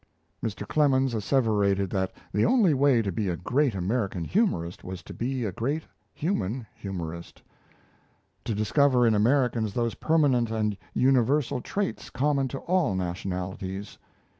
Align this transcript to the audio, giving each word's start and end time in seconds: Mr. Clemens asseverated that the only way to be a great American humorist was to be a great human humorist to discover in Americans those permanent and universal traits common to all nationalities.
Mr. 0.43 0.67
Clemens 0.67 1.13
asseverated 1.13 1.91
that 1.91 2.11
the 2.33 2.43
only 2.43 2.73
way 2.73 3.03
to 3.03 3.11
be 3.11 3.29
a 3.29 3.37
great 3.37 3.75
American 3.75 4.23
humorist 4.23 4.83
was 4.83 5.03
to 5.03 5.13
be 5.13 5.45
a 5.45 5.51
great 5.51 5.83
human 6.11 6.65
humorist 6.73 7.43
to 8.43 8.55
discover 8.55 9.05
in 9.05 9.13
Americans 9.13 9.75
those 9.75 9.93
permanent 9.93 10.49
and 10.49 10.75
universal 10.95 11.61
traits 11.61 12.09
common 12.09 12.47
to 12.47 12.57
all 12.61 12.95
nationalities. 12.95 13.99